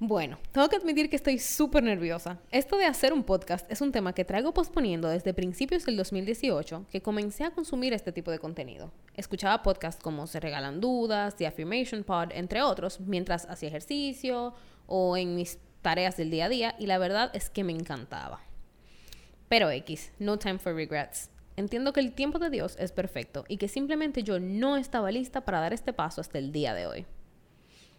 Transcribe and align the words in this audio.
Bueno, 0.00 0.38
tengo 0.52 0.68
que 0.68 0.76
admitir 0.76 1.10
que 1.10 1.16
estoy 1.16 1.40
súper 1.40 1.82
nerviosa. 1.82 2.38
Esto 2.52 2.76
de 2.76 2.84
hacer 2.84 3.12
un 3.12 3.24
podcast 3.24 3.68
es 3.68 3.80
un 3.80 3.90
tema 3.90 4.12
que 4.12 4.24
traigo 4.24 4.54
posponiendo 4.54 5.08
desde 5.08 5.34
principios 5.34 5.84
del 5.86 5.96
2018, 5.96 6.86
que 6.88 7.02
comencé 7.02 7.42
a 7.42 7.50
consumir 7.50 7.92
este 7.92 8.12
tipo 8.12 8.30
de 8.30 8.38
contenido. 8.38 8.92
Escuchaba 9.14 9.64
podcasts 9.64 10.00
como 10.00 10.28
Se 10.28 10.38
Regalan 10.38 10.80
Dudas, 10.80 11.34
The 11.34 11.48
Affirmation 11.48 12.04
Pod, 12.04 12.28
entre 12.30 12.62
otros, 12.62 13.00
mientras 13.00 13.46
hacía 13.46 13.70
ejercicio 13.70 14.54
o 14.86 15.16
en 15.16 15.34
mis 15.34 15.58
tareas 15.82 16.16
del 16.16 16.30
día 16.30 16.44
a 16.44 16.48
día, 16.48 16.76
y 16.78 16.86
la 16.86 16.98
verdad 16.98 17.32
es 17.34 17.50
que 17.50 17.64
me 17.64 17.72
encantaba. 17.72 18.40
Pero 19.48 19.68
X, 19.68 20.12
no 20.20 20.38
time 20.38 20.60
for 20.60 20.76
regrets. 20.76 21.28
Entiendo 21.56 21.92
que 21.92 21.98
el 21.98 22.12
tiempo 22.12 22.38
de 22.38 22.50
Dios 22.50 22.76
es 22.78 22.92
perfecto 22.92 23.44
y 23.48 23.56
que 23.56 23.66
simplemente 23.66 24.22
yo 24.22 24.38
no 24.38 24.76
estaba 24.76 25.10
lista 25.10 25.40
para 25.40 25.58
dar 25.58 25.72
este 25.72 25.92
paso 25.92 26.20
hasta 26.20 26.38
el 26.38 26.52
día 26.52 26.72
de 26.72 26.86
hoy. 26.86 27.06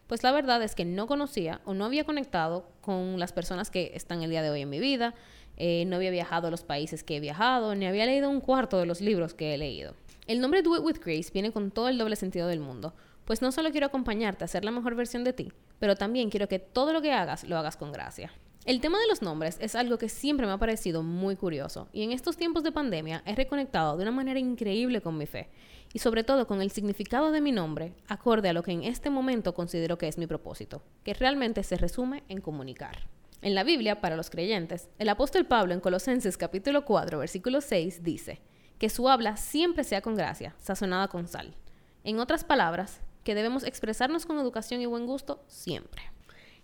Pues 0.10 0.24
la 0.24 0.32
verdad 0.32 0.64
es 0.64 0.74
que 0.74 0.86
no 0.86 1.06
conocía 1.06 1.62
o 1.66 1.76
no 1.76 1.86
había 1.86 2.04
conectado 2.04 2.66
con 2.82 3.20
las 3.20 3.32
personas 3.32 3.70
que 3.70 3.92
están 3.94 4.24
el 4.24 4.32
día 4.32 4.42
de 4.42 4.50
hoy 4.50 4.62
en 4.62 4.70
mi 4.70 4.80
vida, 4.80 5.14
eh, 5.56 5.84
no 5.86 5.98
había 5.98 6.10
viajado 6.10 6.48
a 6.48 6.52
los 6.52 6.64
países 6.64 7.04
que 7.04 7.18
he 7.18 7.20
viajado, 7.20 7.76
ni 7.76 7.86
había 7.86 8.08
leído 8.08 8.28
un 8.28 8.42
cuarto 8.42 8.80
de 8.80 8.88
los 8.88 9.02
libros 9.02 9.36
que 9.36 9.54
he 9.54 9.58
leído. 9.60 9.94
El 10.26 10.42
nombre 10.42 10.64
Do 10.64 10.76
It 10.76 10.84
With 10.84 10.98
Grace 11.06 11.30
viene 11.32 11.52
con 11.52 11.70
todo 11.70 11.90
el 11.90 12.00
doble 12.00 12.16
sentido 12.16 12.48
del 12.48 12.60
mundo, 12.60 12.96
pues 13.26 13.44
no 13.44 13.52
solo 13.52 13.70
quiero 13.70 13.86
acompañarte 13.86 14.44
a 14.44 14.48
ser 14.48 14.66
la 14.66 14.72
mejor 14.72 14.96
versión 14.96 15.24
de 15.24 15.34
ti, 15.34 15.54
pero 15.78 15.96
también 15.96 16.32
quiero 16.32 16.48
que 16.48 16.58
todo 16.58 16.92
lo 16.92 17.04
que 17.04 17.12
hagas 17.12 17.44
lo 17.44 17.56
hagas 17.56 17.78
con 17.78 17.92
gracia. 17.92 18.32
El 18.70 18.82
tema 18.82 19.00
de 19.00 19.08
los 19.08 19.24
nombres 19.24 19.58
es 19.62 19.74
algo 19.74 19.98
que 19.98 20.10
siempre 20.10 20.46
me 20.46 20.52
ha 20.52 20.60
parecido 20.60 21.02
muy 21.02 21.36
curioso 21.36 21.88
y 21.92 22.04
en 22.04 22.12
estos 22.12 22.38
tiempos 22.38 22.62
de 22.62 22.72
pandemia 22.72 23.24
he 23.26 23.34
reconectado 23.34 23.98
de 23.98 24.04
una 24.04 24.12
manera 24.12 24.40
increíble 24.40 25.02
con 25.02 25.18
mi 25.18 25.26
fe 25.26 25.50
y 25.92 25.98
sobre 25.98 26.24
todo 26.24 26.46
con 26.46 26.62
el 26.62 26.70
significado 26.70 27.32
de 27.32 27.42
mi 27.42 27.52
nombre 27.52 27.96
acorde 28.08 28.48
a 28.48 28.54
lo 28.54 28.62
que 28.62 28.72
en 28.72 28.84
este 28.84 29.10
momento 29.10 29.56
considero 29.56 29.98
que 29.98 30.08
es 30.08 30.20
mi 30.20 30.28
propósito, 30.28 30.84
que 31.04 31.16
realmente 31.16 31.64
se 31.64 31.78
resume 31.78 32.24
en 32.28 32.42
comunicar. 32.42 33.08
En 33.42 33.56
la 33.56 33.64
Biblia, 33.64 34.02
para 34.02 34.16
los 34.16 34.30
creyentes, 34.30 34.88
el 35.00 35.10
apóstol 35.10 35.48
Pablo 35.48 35.74
en 35.74 35.80
Colosenses 35.80 36.38
capítulo 36.38 36.86
4, 36.86 37.18
versículo 37.18 37.62
6 37.62 38.04
dice, 38.04 38.40
que 38.78 38.92
su 38.92 39.10
habla 39.10 39.36
siempre 39.38 39.84
sea 39.84 40.02
con 40.02 40.14
gracia, 40.14 40.54
sazonada 40.60 41.08
con 41.08 41.28
sal. 41.28 41.56
En 42.04 42.20
otras 42.20 42.44
palabras, 42.44 43.02
que 43.24 43.34
debemos 43.34 43.64
expresarnos 43.64 44.28
con 44.28 44.38
educación 44.38 44.80
y 44.80 44.86
buen 44.86 45.08
gusto 45.08 45.44
siempre. 45.48 46.04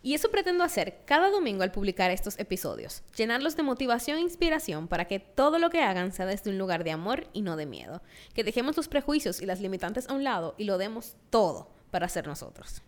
Y 0.06 0.14
eso 0.14 0.30
pretendo 0.30 0.64
hacer 0.64 1.00
cada 1.06 1.32
domingo 1.32 1.64
al 1.64 1.72
publicar 1.72 2.12
estos 2.12 2.38
episodios, 2.38 3.02
llenarlos 3.18 3.56
de 3.56 3.64
motivación 3.64 4.20
e 4.20 4.22
inspiración 4.22 4.88
para 4.88 5.06
que 5.06 5.18
todo 5.18 5.58
lo 5.58 5.72
que 5.72 5.82
hagan 5.82 6.12
sea 6.12 6.28
desde 6.28 6.52
un 6.52 6.60
lugar 6.60 6.84
de 6.84 6.92
amor 6.92 7.26
y 7.34 7.42
no 7.42 7.56
de 7.56 7.66
miedo, 7.66 8.04
que 8.36 8.44
dejemos 8.44 8.78
los 8.78 8.88
prejuicios 8.88 9.42
y 9.42 9.48
las 9.48 9.62
limitantes 9.62 10.08
a 10.08 10.14
un 10.14 10.24
lado 10.24 10.54
y 10.60 10.66
lo 10.66 10.78
demos 10.78 11.16
todo 11.32 11.72
para 11.90 12.08
ser 12.08 12.28
nosotros. 12.28 12.84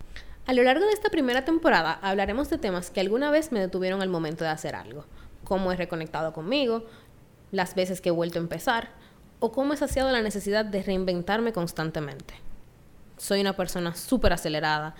A 0.45 0.53
lo 0.53 0.61
largo 0.61 0.85
de 0.85 0.91
esta 0.91 1.09
primera 1.09 1.43
temporada 1.43 1.93
hablaremos 2.03 2.51
de 2.51 2.59
temas 2.59 2.91
que 2.91 2.99
alguna 2.99 3.31
vez 3.31 3.51
me 3.51 3.61
detuvieron 3.61 4.03
al 4.03 4.09
momento 4.09 4.43
de 4.43 4.51
hacer 4.51 4.75
algo, 4.75 5.03
cómo 5.43 5.71
he 5.71 5.75
reconectado 5.75 6.33
conmigo, 6.33 6.85
las 7.51 7.73
veces 7.73 7.99
que 7.99 8.09
he 8.09 8.11
vuelto 8.11 8.37
a 8.37 8.43
empezar, 8.43 8.91
o 9.39 9.51
cómo 9.51 9.73
he 9.73 9.77
saciado 9.77 10.11
la 10.11 10.21
necesidad 10.21 10.65
de 10.65 10.83
reinventarme 10.83 11.51
constantemente. 11.51 12.35
Soy 13.17 13.41
una 13.41 13.55
persona 13.57 13.95
súper 13.95 14.33
acelerada, 14.33 14.93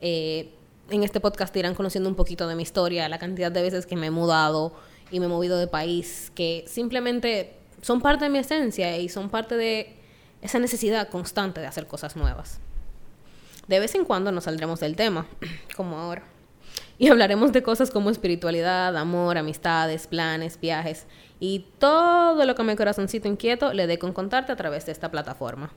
eh, 0.00 0.54
en 0.90 1.02
este 1.02 1.20
podcast 1.20 1.54
irán 1.56 1.74
conociendo 1.74 2.08
un 2.08 2.14
poquito 2.14 2.46
de 2.46 2.54
mi 2.54 2.62
historia, 2.62 3.08
la 3.08 3.18
cantidad 3.18 3.50
de 3.50 3.62
veces 3.62 3.86
que 3.86 3.96
me 3.96 4.06
he 4.06 4.10
mudado 4.10 4.74
y 5.10 5.20
me 5.20 5.26
he 5.26 5.28
movido 5.28 5.58
de 5.58 5.66
país, 5.66 6.30
que 6.34 6.64
simplemente 6.66 7.56
son 7.82 8.00
parte 8.00 8.24
de 8.24 8.30
mi 8.30 8.38
esencia 8.38 8.96
y 8.98 9.08
son 9.08 9.30
parte 9.30 9.56
de 9.56 9.96
esa 10.42 10.58
necesidad 10.58 11.08
constante 11.08 11.60
de 11.60 11.66
hacer 11.66 11.86
cosas 11.86 12.16
nuevas. 12.16 12.60
De 13.66 13.78
vez 13.78 13.94
en 13.94 14.04
cuando 14.04 14.30
nos 14.30 14.44
saldremos 14.44 14.80
del 14.80 14.94
tema, 14.96 15.26
como 15.76 15.98
ahora, 15.98 16.24
y 16.98 17.08
hablaremos 17.08 17.52
de 17.52 17.62
cosas 17.62 17.90
como 17.90 18.10
espiritualidad, 18.10 18.96
amor, 18.96 19.38
amistades, 19.38 20.06
planes, 20.06 20.58
viajes 20.60 21.06
y 21.40 21.66
todo 21.78 22.44
lo 22.44 22.54
que 22.54 22.62
mi 22.62 22.76
corazoncito 22.76 23.28
inquieto 23.28 23.72
le 23.72 23.86
dé 23.86 23.98
con 23.98 24.12
contarte 24.12 24.52
a 24.52 24.56
través 24.56 24.86
de 24.86 24.92
esta 24.92 25.10
plataforma. 25.10 25.72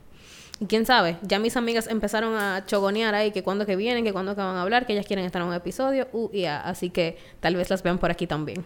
Y 0.60 0.66
quién 0.66 0.86
sabe, 0.86 1.18
ya 1.22 1.40
mis 1.40 1.56
amigas 1.56 1.88
empezaron 1.88 2.36
a 2.36 2.66
chogonear 2.66 3.14
ahí 3.14 3.32
que 3.32 3.44
cuando 3.44 3.66
que 3.66 3.76
vienen, 3.76 4.04
que 4.04 4.14
cuando 4.14 4.36
que 4.36 4.42
van 4.42 4.56
a 4.56 4.62
hablar, 4.62 4.88
que 4.88 4.94
ellas 4.94 5.06
quieren 5.06 5.26
estar 5.26 5.42
en 5.42 5.48
un 5.48 5.54
episodio, 5.54 6.08
uh, 6.14 6.30
y 6.34 6.46
así 6.46 6.90
que 6.90 7.18
tal 7.42 7.56
vez 7.56 7.70
las 7.70 7.84
vean 7.84 8.00
por 8.00 8.10
aquí 8.10 8.26
también. 8.26 8.66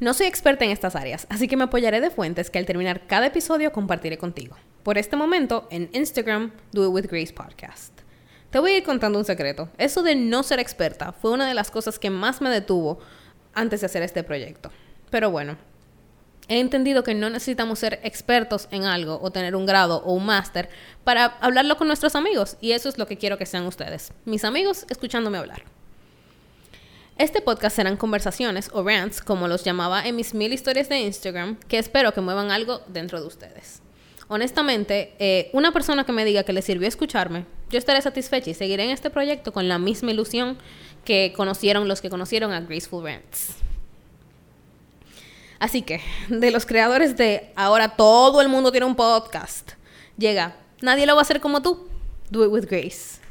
No 0.00 0.12
soy 0.14 0.26
experta 0.26 0.64
en 0.64 0.70
estas 0.70 0.96
áreas, 0.96 1.26
así 1.30 1.46
que 1.46 1.56
me 1.56 1.64
apoyaré 1.64 2.00
de 2.00 2.10
fuentes 2.10 2.50
que 2.50 2.58
al 2.58 2.66
terminar 2.66 3.06
cada 3.06 3.26
episodio 3.26 3.72
compartiré 3.72 4.18
contigo. 4.18 4.56
Por 4.82 4.98
este 4.98 5.16
momento, 5.16 5.68
en 5.70 5.88
Instagram, 5.92 6.52
Do 6.72 6.86
It 6.86 6.90
With 6.92 7.10
Grace 7.10 7.32
Podcast. 7.32 7.93
Te 8.54 8.60
voy 8.60 8.70
a 8.70 8.76
ir 8.76 8.84
contando 8.84 9.18
un 9.18 9.24
secreto. 9.24 9.68
Eso 9.78 10.04
de 10.04 10.14
no 10.14 10.44
ser 10.44 10.60
experta 10.60 11.10
fue 11.10 11.32
una 11.32 11.48
de 11.48 11.54
las 11.54 11.72
cosas 11.72 11.98
que 11.98 12.08
más 12.08 12.40
me 12.40 12.50
detuvo 12.50 13.00
antes 13.52 13.80
de 13.80 13.86
hacer 13.86 14.04
este 14.04 14.22
proyecto. 14.22 14.70
Pero 15.10 15.32
bueno, 15.32 15.56
he 16.46 16.60
entendido 16.60 17.02
que 17.02 17.16
no 17.16 17.30
necesitamos 17.30 17.80
ser 17.80 17.98
expertos 18.04 18.68
en 18.70 18.84
algo 18.84 19.18
o 19.20 19.32
tener 19.32 19.56
un 19.56 19.66
grado 19.66 20.04
o 20.04 20.12
un 20.12 20.26
máster 20.26 20.68
para 21.02 21.36
hablarlo 21.40 21.76
con 21.76 21.88
nuestros 21.88 22.14
amigos 22.14 22.56
y 22.60 22.70
eso 22.70 22.88
es 22.88 22.96
lo 22.96 23.08
que 23.08 23.18
quiero 23.18 23.38
que 23.38 23.46
sean 23.46 23.66
ustedes, 23.66 24.12
mis 24.24 24.44
amigos 24.44 24.86
escuchándome 24.88 25.38
hablar. 25.38 25.64
Este 27.18 27.42
podcast 27.42 27.74
serán 27.74 27.96
conversaciones 27.96 28.70
o 28.72 28.84
rants, 28.84 29.20
como 29.20 29.48
los 29.48 29.64
llamaba 29.64 30.06
en 30.06 30.14
mis 30.14 30.32
mil 30.32 30.52
historias 30.52 30.88
de 30.88 31.00
Instagram, 31.00 31.58
que 31.66 31.78
espero 31.78 32.14
que 32.14 32.20
muevan 32.20 32.52
algo 32.52 32.82
dentro 32.86 33.20
de 33.20 33.26
ustedes. 33.26 33.82
Honestamente, 34.28 35.14
eh, 35.18 35.50
una 35.52 35.72
persona 35.72 36.04
que 36.04 36.12
me 36.12 36.24
diga 36.24 36.44
que 36.44 36.52
le 36.52 36.62
sirvió 36.62 36.88
escucharme, 36.88 37.44
yo 37.70 37.78
estaré 37.78 38.00
satisfecha 38.00 38.50
y 38.50 38.54
seguiré 38.54 38.84
en 38.84 38.90
este 38.90 39.10
proyecto 39.10 39.52
con 39.52 39.68
la 39.68 39.78
misma 39.78 40.10
ilusión 40.12 40.58
que 41.04 41.32
conocieron 41.36 41.88
los 41.88 42.00
que 42.00 42.10
conocieron 42.10 42.52
a 42.52 42.60
Graceful 42.60 43.04
Rants. 43.04 43.56
Así 45.58 45.82
que, 45.82 46.00
de 46.28 46.50
los 46.50 46.66
creadores 46.66 47.16
de 47.16 47.52
ahora 47.54 47.96
todo 47.96 48.40
el 48.40 48.48
mundo 48.48 48.70
tiene 48.70 48.86
un 48.86 48.96
podcast, 48.96 49.72
llega, 50.16 50.56
nadie 50.80 51.06
lo 51.06 51.14
va 51.14 51.20
a 51.20 51.22
hacer 51.22 51.40
como 51.40 51.62
tú. 51.62 51.88
Do 52.30 52.44
it 52.44 52.50
with 52.50 52.66
grace. 52.66 53.23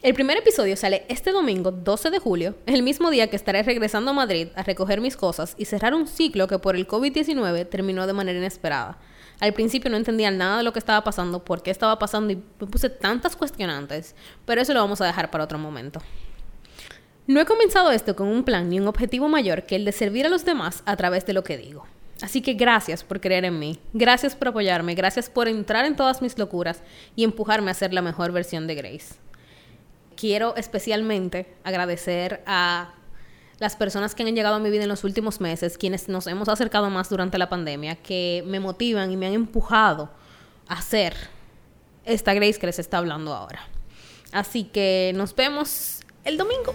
El 0.00 0.14
primer 0.14 0.36
episodio 0.36 0.76
sale 0.76 1.04
este 1.08 1.32
domingo 1.32 1.72
12 1.72 2.10
de 2.10 2.20
julio, 2.20 2.54
el 2.66 2.84
mismo 2.84 3.10
día 3.10 3.28
que 3.28 3.34
estaré 3.34 3.64
regresando 3.64 4.12
a 4.12 4.14
Madrid 4.14 4.46
a 4.54 4.62
recoger 4.62 5.00
mis 5.00 5.16
cosas 5.16 5.56
y 5.58 5.64
cerrar 5.64 5.92
un 5.92 6.06
ciclo 6.06 6.46
que 6.46 6.60
por 6.60 6.76
el 6.76 6.86
COVID-19 6.86 7.68
terminó 7.68 8.06
de 8.06 8.12
manera 8.12 8.38
inesperada. 8.38 8.96
Al 9.40 9.54
principio 9.54 9.90
no 9.90 9.96
entendía 9.96 10.30
nada 10.30 10.58
de 10.58 10.62
lo 10.62 10.72
que 10.72 10.78
estaba 10.78 11.02
pasando, 11.02 11.44
por 11.44 11.64
qué 11.64 11.72
estaba 11.72 11.98
pasando 11.98 12.32
y 12.32 12.36
me 12.36 12.66
puse 12.68 12.90
tantas 12.90 13.34
cuestionantes, 13.34 14.14
pero 14.44 14.60
eso 14.60 14.72
lo 14.72 14.78
vamos 14.78 15.00
a 15.00 15.06
dejar 15.06 15.32
para 15.32 15.42
otro 15.42 15.58
momento. 15.58 16.00
No 17.26 17.40
he 17.40 17.44
comenzado 17.44 17.90
esto 17.90 18.14
con 18.14 18.28
un 18.28 18.44
plan 18.44 18.68
ni 18.68 18.78
un 18.78 18.86
objetivo 18.86 19.28
mayor 19.28 19.64
que 19.64 19.74
el 19.74 19.84
de 19.84 19.90
servir 19.90 20.26
a 20.26 20.30
los 20.30 20.44
demás 20.44 20.84
a 20.86 20.94
través 20.94 21.26
de 21.26 21.32
lo 21.32 21.42
que 21.42 21.58
digo. 21.58 21.88
Así 22.22 22.40
que 22.40 22.54
gracias 22.54 23.02
por 23.02 23.20
creer 23.20 23.44
en 23.44 23.58
mí, 23.58 23.80
gracias 23.94 24.36
por 24.36 24.48
apoyarme, 24.48 24.94
gracias 24.94 25.28
por 25.28 25.48
entrar 25.48 25.84
en 25.86 25.96
todas 25.96 26.22
mis 26.22 26.38
locuras 26.38 26.84
y 27.16 27.24
empujarme 27.24 27.72
a 27.72 27.74
ser 27.74 27.92
la 27.92 28.02
mejor 28.02 28.30
versión 28.30 28.68
de 28.68 28.76
Grace. 28.76 29.27
Quiero 30.18 30.56
especialmente 30.56 31.46
agradecer 31.62 32.42
a 32.44 32.92
las 33.60 33.76
personas 33.76 34.16
que 34.16 34.24
han 34.24 34.34
llegado 34.34 34.56
a 34.56 34.58
mi 34.58 34.68
vida 34.68 34.82
en 34.82 34.88
los 34.88 35.04
últimos 35.04 35.40
meses, 35.40 35.78
quienes 35.78 36.08
nos 36.08 36.26
hemos 36.26 36.48
acercado 36.48 36.90
más 36.90 37.08
durante 37.08 37.38
la 37.38 37.48
pandemia, 37.48 37.94
que 37.94 38.42
me 38.44 38.58
motivan 38.58 39.12
y 39.12 39.16
me 39.16 39.28
han 39.28 39.34
empujado 39.34 40.10
a 40.66 40.82
ser 40.82 41.14
esta 42.04 42.34
Grace 42.34 42.58
que 42.58 42.66
les 42.66 42.80
está 42.80 42.98
hablando 42.98 43.32
ahora. 43.32 43.60
Así 44.32 44.64
que 44.64 45.12
nos 45.14 45.36
vemos 45.36 46.00
el 46.24 46.36
domingo. 46.36 46.74